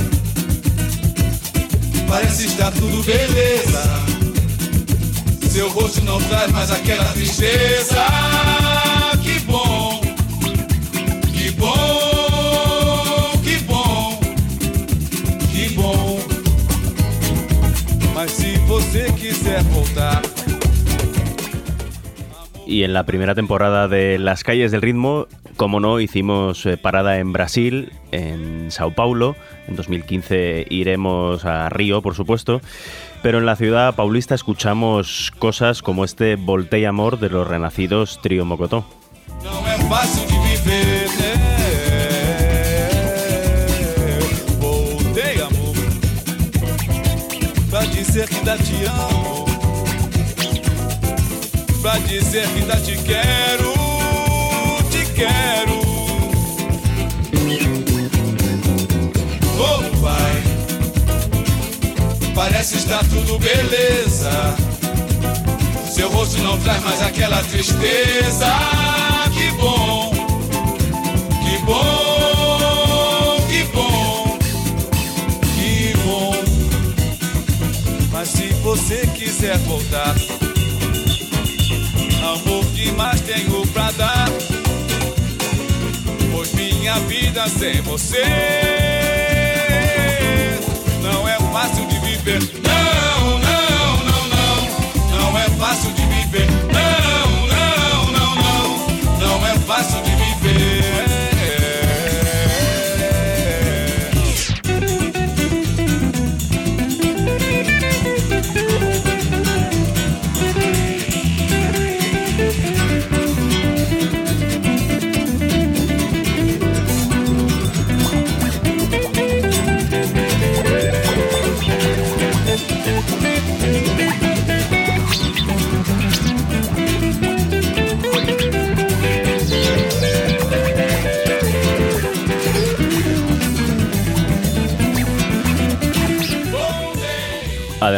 parece 2.09 2.47
estar 2.47 2.72
tudo 2.72 3.03
beleza. 3.03 3.83
Seu 5.51 5.68
rosto 5.68 6.03
não 6.03 6.18
traz 6.18 6.51
mais 6.51 6.70
aquela 6.70 7.05
tristeza. 7.12 8.07
Que 9.22 9.39
bom, 9.41 10.01
que 11.35 11.51
bom, 11.51 13.33
que 13.45 13.59
bom, 13.66 14.20
que 15.53 15.68
bom. 15.74 16.20
Mas 18.14 18.31
se 18.31 18.57
você 18.66 19.12
quiser 19.12 19.62
voltar. 19.64 20.28
Y 22.69 22.85
en 22.85 22.93
la 22.93 23.05
primera 23.05 23.35
temporada 23.35 23.89
de 23.89 24.19
Las 24.19 24.45
calles 24.45 24.71
del 24.71 24.83
ritmo, 24.83 25.27
como 25.57 25.81
no, 25.81 26.01
hicimos 26.01 26.66
eh, 26.66 26.77
parada 26.77 27.19
en 27.19 27.33
Brasil, 27.33 27.93
en 28.12 28.71
Sao 28.71 28.93
Paulo. 28.95 29.37
En 29.69 29.75
2015 29.75 30.66
iremos 30.69 31.47
a 31.47 31.71
Río, 31.71 32.03
por 32.03 32.14
supuesto. 32.14 32.61
Pero 33.23 33.39
en 33.39 33.47
la 33.47 33.57
ciudad 33.57 33.95
paulista 33.95 34.35
escuchamos 34.35 35.33
cosas 35.39 35.81
como 35.81 36.05
este 36.05 36.37
Voltei 36.37 36.85
Amor 36.85 37.19
de 37.19 37.31
los 37.31 37.49
renacidos 37.49 38.21
Trio 38.21 38.45
Mocotó. 38.45 38.85
Não 39.43 39.66
é 39.66 39.79
fácil 39.89 40.29
amor, 48.87 49.18
pra 51.81 51.99
dizer 51.99 52.47
que 52.49 52.61
ainda 52.61 52.76
te 52.76 52.97
quero, 52.99 53.72
te 54.91 55.07
quero. 55.12 55.79
Oh, 59.59 60.01
pai, 60.01 60.43
parece 62.35 62.76
estar 62.76 63.05
tudo 63.05 63.39
beleza. 63.39 64.57
Seu 65.93 66.09
rosto 66.11 66.39
não 66.43 66.59
traz 66.59 66.83
mais 66.83 67.03
aquela 67.03 67.43
tristeza. 67.45 68.47
Que 69.33 69.51
bom, 69.53 70.12
que 71.45 71.59
bom, 71.64 73.47
que 73.49 73.64
bom, 73.72 74.39
que 75.55 75.97
bom. 76.05 76.35
Mas 78.12 78.29
se 78.31 78.49
você 78.62 79.07
quiser 79.14 79.59
voltar, 79.59 80.14
sem 87.59 87.83
você 87.83 88.68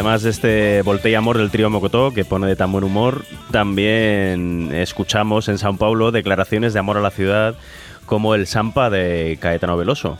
Además 0.01 0.23
de 0.23 0.31
este 0.31 0.81
Voltei 0.81 1.13
Amor 1.13 1.37
del 1.37 1.51
trío 1.51 1.69
Mocotó, 1.69 2.11
que 2.11 2.25
pone 2.25 2.47
de 2.47 2.55
tan 2.55 2.71
buen 2.71 2.83
humor, 2.83 3.23
también 3.51 4.71
escuchamos 4.73 5.47
en 5.47 5.59
Sao 5.59 5.77
Paulo 5.77 6.11
declaraciones 6.11 6.73
de 6.73 6.79
amor 6.79 6.97
a 6.97 7.01
la 7.01 7.11
ciudad 7.11 7.53
como 8.07 8.33
el 8.33 8.47
Sampa 8.47 8.89
de 8.89 9.37
Caetano 9.39 9.77
Veloso. 9.77 10.17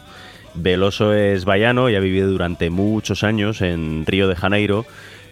Veloso 0.54 1.16
es 1.16 1.46
baiano 1.46 1.90
y 1.90 1.96
ha 1.96 2.00
vivido 2.00 2.30
durante 2.30 2.70
muchos 2.70 3.24
años 3.24 3.64
en 3.64 4.06
Río 4.06 4.28
de 4.28 4.36
Janeiro, 4.36 4.86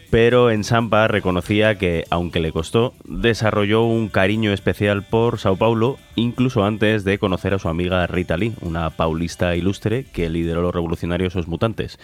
pero 0.10 0.50
en 0.50 0.64
Sampa 0.64 1.08
reconocía 1.08 1.78
que, 1.78 2.06
aunque 2.10 2.40
le 2.40 2.52
costó, 2.52 2.96
desarrolló 3.06 3.84
un 3.84 4.08
cariño 4.10 4.52
especial 4.52 5.04
por 5.04 5.38
Sao 5.38 5.58
Paulo, 5.58 6.00
incluso 6.16 6.64
antes 6.64 7.04
de 7.04 7.20
conocer 7.20 7.54
a 7.54 7.60
su 7.60 7.70
amiga 7.70 8.08
Rita 8.08 8.36
Lee, 8.36 8.56
una 8.62 8.90
paulista 8.90 9.56
ilustre 9.56 10.06
que 10.12 10.28
lideró 10.28 10.64
los 10.64 10.74
revolucionarios 10.74 11.36
Os 11.36 11.48
Mutantes. 11.48 12.00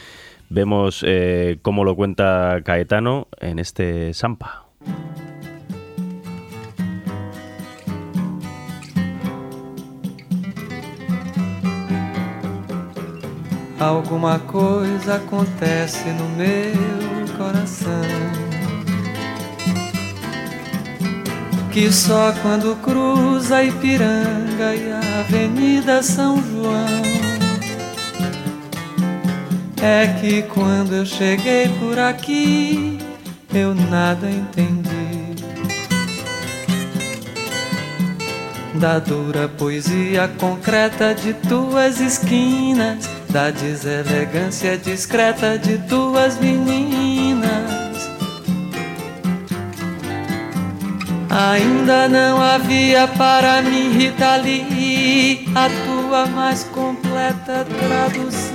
Vemos 0.50 1.04
eh, 1.06 1.58
cómo 1.62 1.84
lo 1.84 1.96
cuenta 1.96 2.62
Caetano 2.64 3.28
en 3.40 3.60
este 3.60 4.14
Sampa. 4.14 4.66
Alguma 13.80 14.40
coisa 14.40 15.16
acontece 15.16 16.12
no 16.14 16.28
meu 16.30 17.28
coração 17.38 17.92
Que 21.72 21.92
só 21.92 22.34
quando 22.42 22.76
cruza 22.82 23.64
Ipiranga 23.64 24.76
e 24.76 24.92
a 24.92 25.20
Avenida 25.20 26.02
São 26.02 26.42
João 26.42 27.25
É 29.88 30.08
que 30.20 30.42
quando 30.42 30.96
eu 30.96 31.06
cheguei 31.06 31.70
por 31.80 32.00
aqui 32.00 32.98
eu 33.54 33.76
nada 33.76 34.28
entendi 34.28 35.36
Da 38.74 38.98
dura 38.98 39.48
poesia 39.48 40.28
concreta 40.40 41.14
de 41.14 41.36
tuas 41.36 42.00
esquinas 42.00 43.08
Da 43.30 43.52
deselegância 43.52 44.76
discreta 44.76 45.56
de 45.60 45.78
tuas 45.88 46.40
meninas 46.40 47.86
Ainda 51.30 52.08
não 52.08 52.42
havia 52.42 53.08
para 53.10 53.62
mim, 53.62 53.90
Rita 53.90 54.38
Lee, 54.38 55.46
a 55.54 55.68
tua 55.86 56.26
mais 56.28 56.64
completa 56.64 57.66
tradução. 57.66 58.55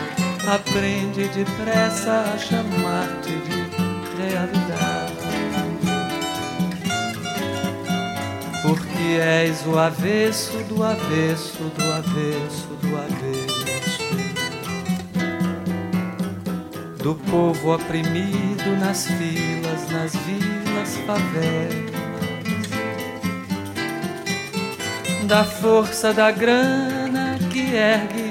aprende 0.47 1.27
depressa 1.29 2.23
a 2.33 2.37
chamar-te 2.37 3.29
de 3.29 4.21
realidade. 4.21 5.21
Porque 8.61 9.19
és 9.19 9.65
o 9.65 9.77
avesso 9.77 10.57
do 10.69 10.83
avesso 10.83 11.63
do 11.75 11.93
avesso 11.93 12.67
do 12.81 12.95
avesso 12.97 13.61
do 17.01 17.15
povo 17.15 17.73
oprimido 17.73 18.77
nas 18.79 19.07
filas, 19.07 19.89
nas 19.89 20.15
vilas, 20.15 20.97
favelas, 21.07 21.91
da 25.27 25.43
força 25.43 26.13
da 26.13 26.29
grana 26.29 27.39
que 27.51 27.73
ergue 27.73 28.30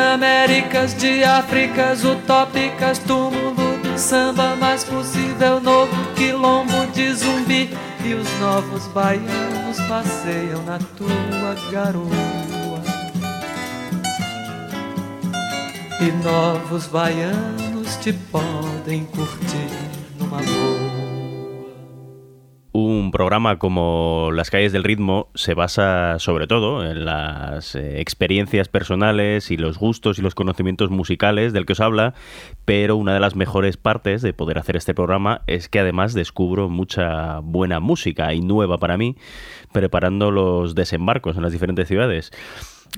Panaméricas 0.00 0.94
de 0.94 1.22
Áfricas 1.22 2.04
utópicas, 2.04 2.98
túmulo 3.00 3.76
do 3.82 3.98
samba 3.98 4.56
mais 4.56 4.82
possível, 4.82 5.60
novo 5.60 5.94
quilombo 6.14 6.86
de 6.94 7.12
zumbi. 7.12 7.68
E 8.02 8.14
os 8.14 8.26
novos 8.40 8.86
baianos 8.94 9.78
passeiam 9.86 10.62
na 10.62 10.78
tua 10.96 11.54
garoa. 11.70 12.82
E 16.00 16.24
novos 16.24 16.86
baianos 16.86 17.96
te 17.96 18.14
podem 18.14 19.04
curtir 19.04 19.70
numa 20.18 20.38
boa. 20.38 20.89
Un 23.10 23.12
programa 23.12 23.58
como 23.58 24.30
Las 24.32 24.50
calles 24.50 24.70
del 24.70 24.84
ritmo 24.84 25.30
se 25.34 25.54
basa 25.54 26.20
sobre 26.20 26.46
todo 26.46 26.88
en 26.88 27.04
las 27.04 27.74
eh, 27.74 28.00
experiencias 28.00 28.68
personales 28.68 29.50
y 29.50 29.56
los 29.56 29.78
gustos 29.78 30.20
y 30.20 30.22
los 30.22 30.36
conocimientos 30.36 30.90
musicales 30.90 31.52
del 31.52 31.66
que 31.66 31.72
os 31.72 31.80
habla, 31.80 32.14
pero 32.64 32.94
una 32.94 33.12
de 33.12 33.18
las 33.18 33.34
mejores 33.34 33.76
partes 33.76 34.22
de 34.22 34.32
poder 34.32 34.58
hacer 34.58 34.76
este 34.76 34.94
programa 34.94 35.42
es 35.48 35.68
que 35.68 35.80
además 35.80 36.14
descubro 36.14 36.68
mucha 36.68 37.40
buena 37.40 37.80
música 37.80 38.32
y 38.32 38.42
nueva 38.42 38.78
para 38.78 38.96
mí 38.96 39.16
preparando 39.72 40.30
los 40.30 40.76
desembarcos 40.76 41.36
en 41.36 41.42
las 41.42 41.50
diferentes 41.50 41.88
ciudades. 41.88 42.30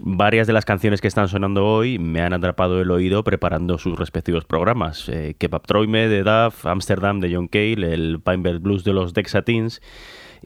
Varias 0.01 0.47
de 0.47 0.53
las 0.53 0.65
canciones 0.65 1.01
que 1.01 1.09
están 1.09 1.29
sonando 1.29 1.67
hoy 1.67 1.99
me 1.99 2.23
han 2.23 2.33
atrapado 2.33 2.81
el 2.81 2.91
oído 2.91 3.25
preparando 3.25 3.77
sus 3.79 3.99
respectivos 3.99 4.45
programas. 4.45 5.09
Eh, 5.09 5.35
Kebab 5.39 5.67
Troime 5.67 6.09
de 6.09 6.23
Duff, 6.23 6.65
Amsterdam 6.65 7.21
de 7.21 7.35
John 7.35 7.49
Cale, 7.49 7.93
el 7.93 8.21
Pinebelt 8.25 8.63
Blues 8.63 8.85
de 8.85 8.95
los 8.95 9.13
Dexatins 9.13 9.83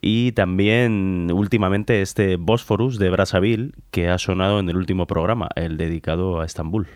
y 0.01 0.33
también 0.33 1.31
últimamente 1.33 2.03
este 2.03 2.37
Bosphorus 2.37 2.99
de 2.99 3.11
Brazzaville 3.11 3.73
que 3.91 4.09
ha 4.09 4.19
sonado 4.19 4.59
en 4.59 4.69
el 4.69 4.77
último 4.77 5.07
programa, 5.07 5.49
el 5.55 5.77
dedicado 5.77 6.41
a 6.41 6.45
Estambul. 6.45 6.89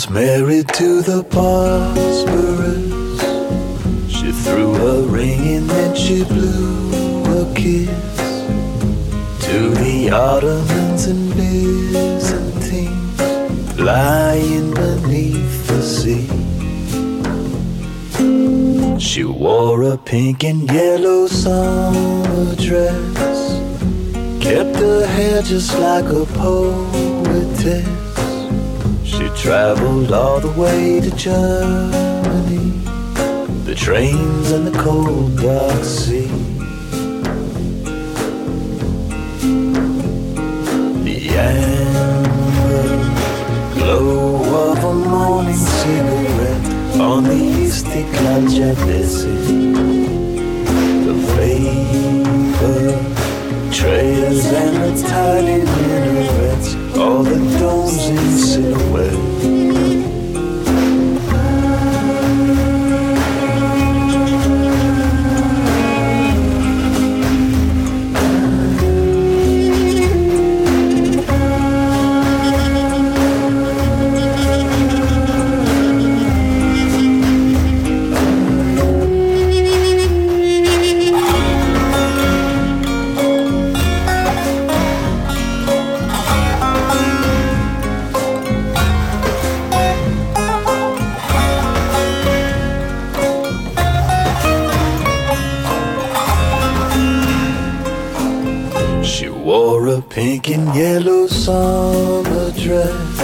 Was 0.00 0.08
married 0.08 0.66
to 0.68 1.02
the 1.02 1.22
Prosperous. 1.24 3.20
She 4.10 4.32
threw 4.32 4.74
a 4.74 5.02
ring 5.02 5.56
and 5.56 5.68
then 5.68 5.94
she 5.94 6.24
blew 6.24 7.22
a 7.42 7.44
kiss 7.54 7.90
to 9.46 9.58
the 9.82 10.10
Ottomans 10.10 11.06
and 11.06 11.34
Byzantines 11.36 13.20
lying 13.78 14.72
beneath 14.72 15.66
the 15.66 15.82
sea. 15.82 16.28
She 18.98 19.24
wore 19.24 19.82
a 19.82 19.98
pink 19.98 20.44
and 20.44 20.70
yellow 20.72 21.26
summer 21.26 22.54
dress, 22.56 23.60
kept 24.40 24.76
her 24.76 25.06
hair 25.06 25.42
just 25.42 25.78
like 25.78 26.06
a 26.06 26.24
poetess. 26.40 27.99
Traveled 29.42 30.12
all 30.12 30.38
the 30.38 30.50
way 30.52 31.00
to 31.00 31.10
Germany, 31.16 32.72
the 33.64 33.74
trains 33.74 34.50
and 34.50 34.66
the 34.66 34.78
cold 34.78 35.38
dark 35.38 35.82
sea. 35.82 36.28
The 41.04 41.30
amber 41.30 42.98
glow 43.74 44.72
of 44.72 44.84
a 44.84 44.94
morning 45.08 45.54
cigarette 45.54 47.00
on 47.00 47.24
the 47.24 47.40
Istiklal 47.64 48.46
Caddesi. 48.54 49.36
The 51.06 51.14
vapor 51.34 52.92
trails 53.72 54.44
and 54.44 54.76
the 54.76 54.92
tiny 55.08 55.69
pink 100.10 100.50
and 100.50 100.74
yellow 100.74 101.26
summer 101.26 102.50
dress. 102.52 103.18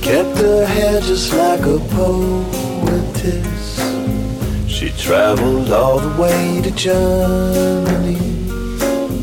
Kept 0.00 0.38
her 0.38 0.64
hair 0.64 1.00
just 1.00 1.32
like 1.32 1.60
a 1.62 1.78
poetess. 1.96 3.66
She 4.68 4.90
traveled 4.90 5.72
all 5.72 5.98
the 5.98 6.22
way 6.22 6.60
to 6.62 6.70
Germany. 6.70 8.18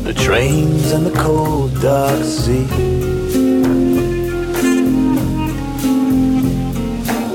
The 0.04 0.12
trains 0.14 0.92
and 0.92 1.06
the 1.06 1.12
cold 1.12 1.80
dark 1.80 2.22
sea. 2.24 2.66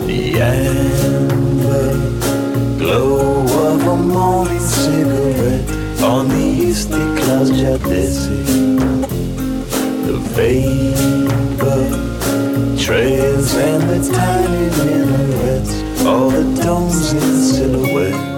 The 0.06 0.42
amber 0.42 1.94
glow 2.78 3.46
of 3.68 3.88
a 3.88 3.98
morning 3.98 4.60
cigarette 4.60 5.75
on 6.06 6.28
the 6.28 6.66
Istiklal 6.70 7.50
Jadesi. 7.60 8.46
The 10.06 10.18
vapor 10.36 11.84
trails 12.78 13.56
and 13.56 13.90
the 13.90 14.00
tiny 14.14 14.70
minarets, 14.78 16.06
all 16.06 16.30
the 16.30 16.62
domes 16.62 17.12
in 17.14 17.42
silhouette. 17.42 18.35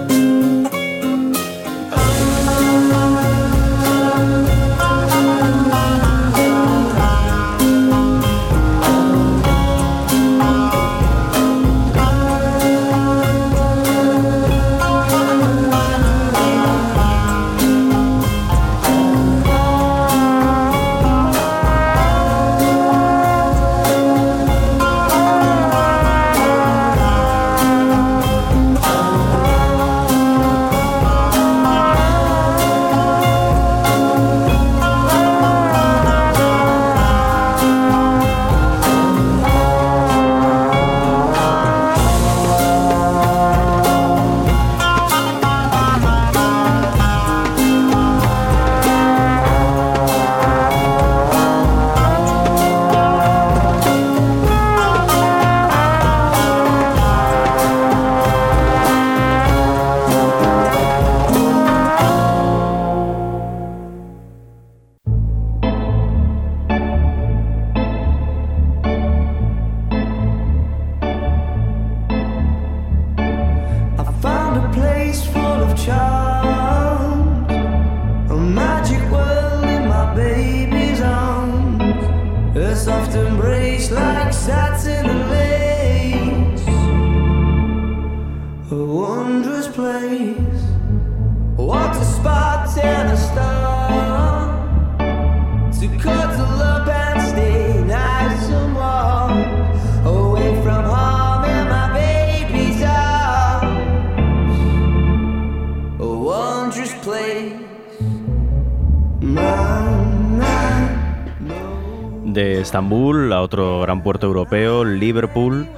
Estambul 112.60 113.32
a 113.32 113.40
otro 113.40 113.80
gran 113.82 114.02
puerto 114.02 114.26
europeo, 114.26 114.84
Liverpool, 114.84 115.68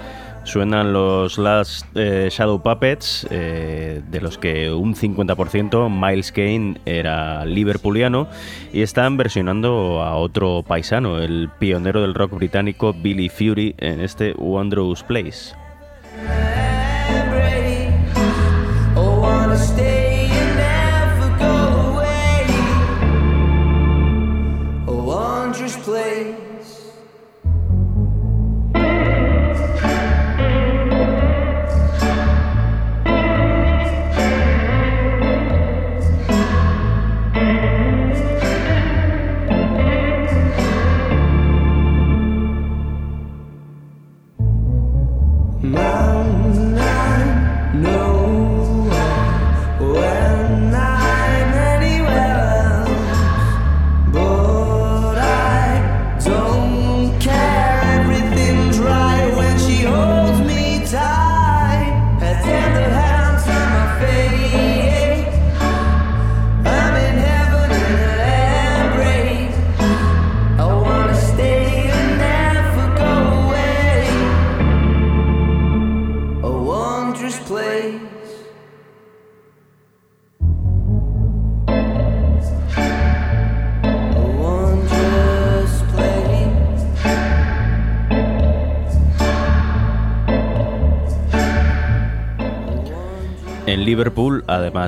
suenan 0.44 0.94
los 0.94 1.36
Last 1.36 1.86
eh, 1.94 2.28
Shadow 2.30 2.62
Puppets, 2.62 3.26
eh, 3.30 4.00
de 4.10 4.20
los 4.20 4.38
que 4.38 4.72
un 4.72 4.94
50% 4.94 5.90
Miles 5.90 6.32
Kane 6.32 6.80
era 6.86 7.44
liverpuliano, 7.44 8.28
y 8.72 8.80
están 8.80 9.18
versionando 9.18 10.02
a 10.02 10.16
otro 10.16 10.64
paisano, 10.66 11.18
el 11.18 11.50
pionero 11.58 12.00
del 12.00 12.14
rock 12.14 12.32
británico 12.32 12.94
Billy 12.94 13.28
Fury, 13.28 13.74
en 13.78 14.00
este 14.00 14.32
Wondrous 14.38 15.02
Place. 15.02 15.54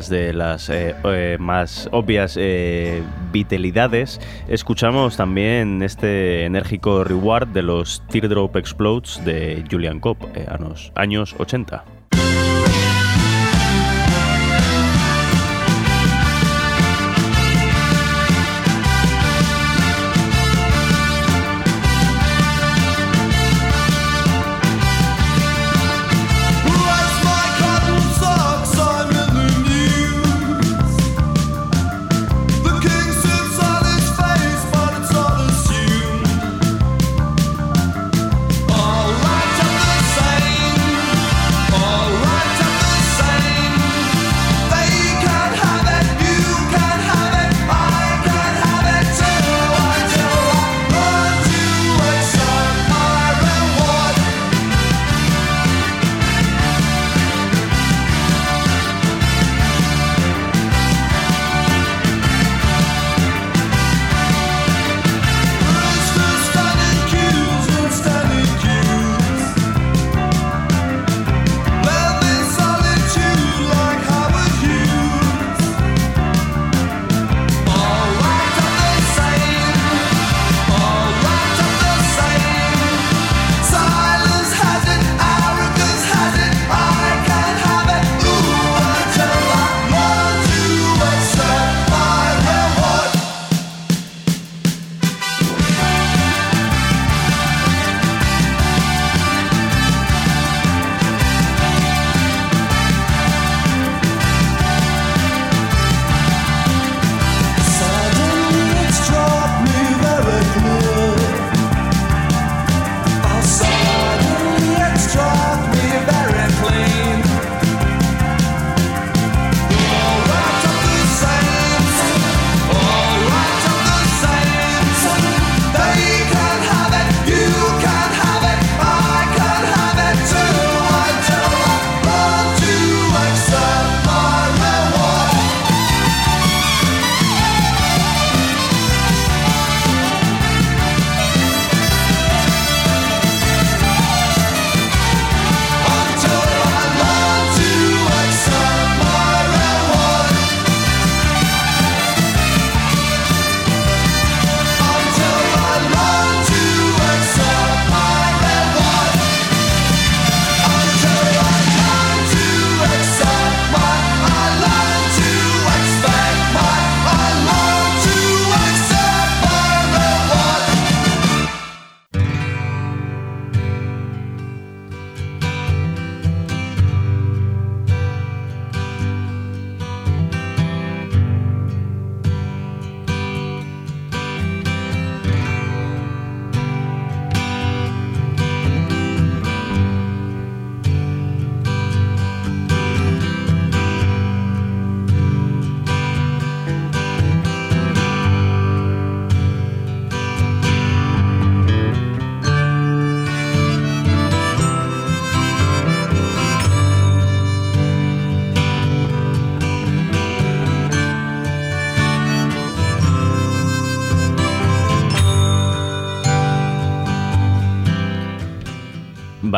De 0.08 0.32
las 0.32 0.68
eh, 0.68 0.94
eh, 1.04 1.36
más 1.38 1.88
obvias 1.92 2.36
eh, 2.38 3.02
vitalidades, 3.32 4.20
escuchamos 4.48 5.16
también 5.16 5.82
este 5.82 6.44
enérgico 6.44 7.04
reward 7.04 7.48
de 7.48 7.62
los 7.62 8.02
Teardrop 8.08 8.56
Explodes 8.56 9.24
de 9.24 9.64
Julian 9.70 10.00
Cobb, 10.00 10.16
a 10.48 10.58
los 10.58 10.92
años 10.94 11.34
80. 11.38 11.84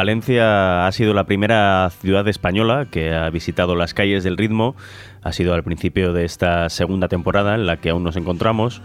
Valencia 0.04 0.86
ha 0.86 0.92
sido 0.92 1.14
la 1.14 1.24
primera 1.24 1.88
ciudad 1.88 2.28
española 2.28 2.86
que 2.90 3.14
ha 3.14 3.30
visitado 3.30 3.74
las 3.74 3.94
calles 3.94 4.22
del 4.22 4.36
ritmo. 4.36 4.76
Ha 5.22 5.32
sido 5.32 5.54
al 5.54 5.62
principio 5.62 6.12
de 6.12 6.26
esta 6.26 6.68
segunda 6.68 7.08
temporada 7.08 7.54
en 7.54 7.64
la 7.64 7.78
que 7.78 7.88
aún 7.88 8.04
nos 8.04 8.16
encontramos. 8.16 8.82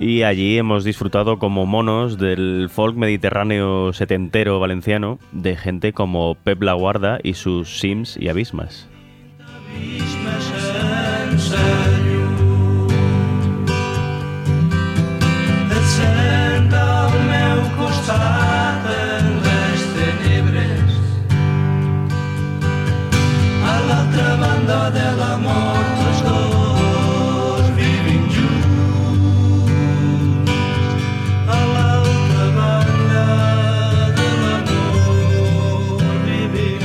Y 0.00 0.24
allí 0.24 0.58
hemos 0.58 0.82
disfrutado 0.82 1.38
como 1.38 1.66
monos 1.66 2.18
del 2.18 2.68
folk 2.68 2.96
mediterráneo 2.96 3.92
setentero 3.92 4.58
valenciano 4.58 5.20
de 5.30 5.54
gente 5.54 5.92
como 5.92 6.34
Pep 6.34 6.60
La 6.64 6.72
Guarda 6.72 7.20
y 7.22 7.34
sus 7.34 7.78
Sims 7.78 8.16
y 8.16 8.28
Abismas. 8.28 8.88
L'altra 24.76 24.90
banda 24.90 24.90
de 24.90 25.08
la 25.16 25.36
mort 25.38 25.98
els 26.06 26.20
dos 26.22 27.64
a 31.48 31.60
banda 32.56 33.24
de 34.18 34.28
l'amor 34.42 36.00
vivim 36.26 36.84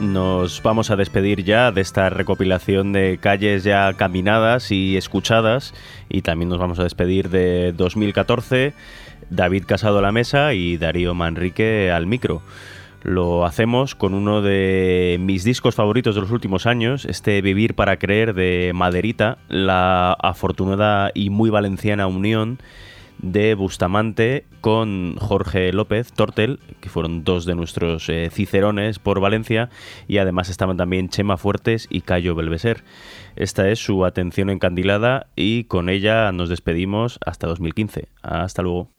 Nos 0.00 0.62
vamos 0.62 0.90
a 0.90 0.96
despedir 0.96 1.44
ya 1.44 1.70
de 1.70 1.80
esta 1.80 2.10
recopilación 2.10 2.92
de 2.92 3.18
calles 3.20 3.64
ya 3.64 3.92
caminadas 3.94 4.70
y 4.70 4.96
escuchadas 4.96 5.74
y 6.08 6.22
también 6.22 6.48
nos 6.48 6.58
vamos 6.58 6.78
a 6.78 6.84
despedir 6.84 7.28
de 7.30 7.72
2014, 7.72 8.74
David 9.30 9.64
Casado 9.66 9.98
a 9.98 10.02
la 10.02 10.12
mesa 10.12 10.54
y 10.54 10.76
Darío 10.76 11.14
Manrique 11.14 11.90
al 11.90 12.06
micro. 12.06 12.42
Lo 13.02 13.44
hacemos 13.44 13.94
con 13.94 14.14
uno 14.14 14.42
de 14.42 15.18
mis 15.20 15.42
discos 15.42 15.74
favoritos 15.74 16.14
de 16.14 16.20
los 16.20 16.30
últimos 16.30 16.66
años, 16.66 17.04
este 17.04 17.42
Vivir 17.42 17.74
para 17.74 17.98
Creer 17.98 18.32
de 18.32 18.70
Maderita, 18.74 19.38
la 19.48 20.12
afortunada 20.12 21.10
y 21.12 21.30
muy 21.30 21.50
valenciana 21.50 22.06
unión 22.06 22.58
de 23.18 23.54
Bustamante 23.54 24.44
con 24.60 25.16
Jorge 25.16 25.72
López 25.72 26.12
Tortel, 26.12 26.60
que 26.80 26.88
fueron 26.88 27.24
dos 27.24 27.44
de 27.44 27.54
nuestros 27.54 28.08
eh, 28.08 28.30
cicerones 28.30 28.98
por 28.98 29.20
Valencia, 29.20 29.68
y 30.06 30.18
además 30.18 30.48
estaban 30.48 30.76
también 30.76 31.08
Chema 31.08 31.36
Fuertes 31.36 31.88
y 31.90 32.02
Cayo 32.02 32.34
Belveser. 32.34 32.84
Esta 33.34 33.68
es 33.68 33.78
su 33.78 34.04
atención 34.04 34.50
encandilada 34.50 35.26
y 35.34 35.64
con 35.64 35.88
ella 35.88 36.30
nos 36.30 36.48
despedimos 36.48 37.18
hasta 37.24 37.46
2015. 37.48 38.08
Hasta 38.22 38.62
luego. 38.62 38.90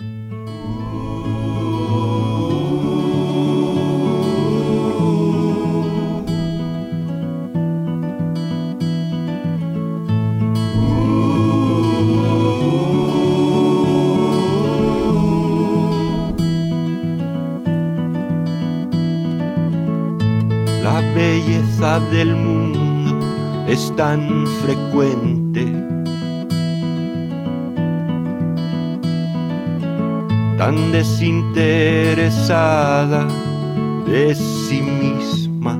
Tan 24.13 24.45
frecuente, 24.61 25.65
tan 30.55 30.91
desinteresada 30.91 33.27
de 34.05 34.35
sí 34.35 34.83
misma. 34.83 35.79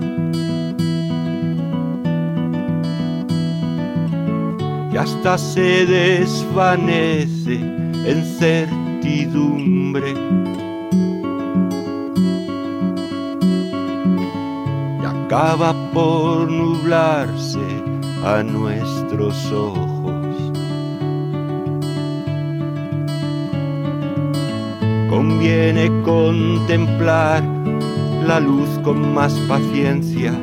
Y 4.92 4.98
hasta 4.98 5.38
se 5.38 5.86
desvanece 5.86 7.60
en 8.10 8.26
certidumbre. 8.40 10.16
y 15.02 15.04
acaba 15.06 15.76
por 15.94 16.50
nublarse 16.50 17.53
a 18.24 18.42
nuestros 18.42 19.52
ojos. 19.52 20.52
Conviene 25.10 25.92
contemplar 26.04 27.44
la 28.26 28.40
luz 28.40 28.70
con 28.84 29.14
más 29.14 29.34
paciencia. 29.48 30.34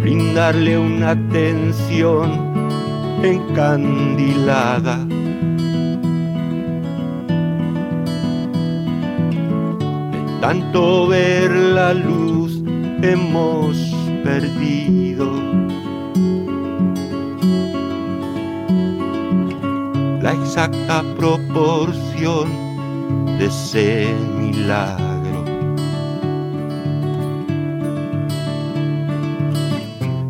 Brindarle 0.00 0.78
una 0.78 1.10
atención 1.10 2.54
encandilada. 3.22 5.06
tanto 10.44 11.06
ver 11.06 11.50
la 11.52 11.94
luz 11.94 12.23
hemos 13.04 13.76
perdido. 14.22 15.30
La 20.22 20.32
exacta 20.32 21.04
proporción 21.16 22.48
de 23.38 23.46
ese 23.46 24.14
milagro. 24.38 25.44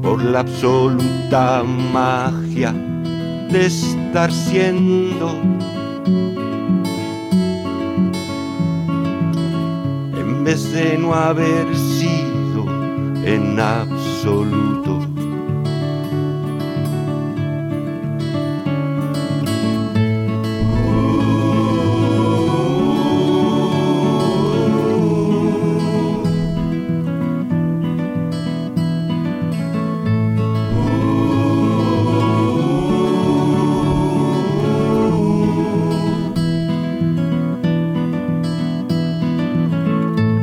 Por 0.02 0.24
la 0.24 0.40
absoluta 0.40 1.62
magia 1.92 2.72
de 3.52 3.66
estar 3.66 4.32
siendo 4.32 5.30
en 10.18 10.44
vez 10.44 10.72
de 10.72 10.98
no 10.98 11.14
haber 11.14 11.66
en 13.26 13.58
absoluto. 13.58 15.00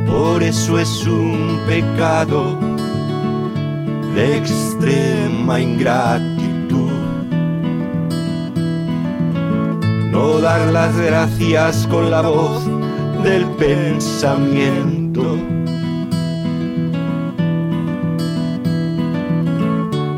Por 0.06 0.42
eso 0.42 0.78
es 0.78 1.06
un 1.06 1.60
pecado 1.68 2.51
ingratitud. 5.60 6.90
No 10.10 10.40
dar 10.40 10.72
las 10.72 10.96
gracias 10.96 11.86
con 11.88 12.10
la 12.10 12.22
voz 12.22 12.64
del 13.22 13.44
pensamiento. 13.58 15.36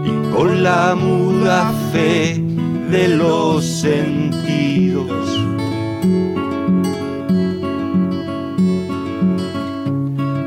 Y 0.05 0.35
con 0.35 0.62
la 0.62 0.95
muda 0.95 1.72
fe 1.93 2.43
de 2.91 3.09
los 3.09 3.64
sentidos. 3.64 5.45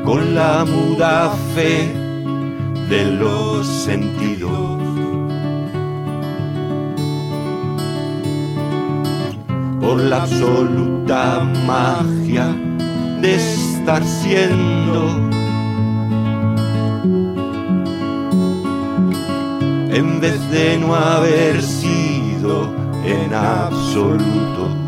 con 0.08 0.34
la 0.34 0.64
muda 0.64 1.30
fe 1.54 1.92
de 2.88 3.04
los 3.12 3.66
sentidos. 3.66 4.37
Por 9.88 10.02
la 10.02 10.24
absoluta 10.24 11.40
magia 11.66 12.54
de 13.22 13.36
estar 13.36 14.04
siendo. 14.04 15.30
En 19.90 20.20
vez 20.20 20.50
de 20.50 20.76
no 20.76 20.94
haber 20.94 21.62
sido 21.62 22.70
en 23.02 23.32
absoluto. 23.32 24.87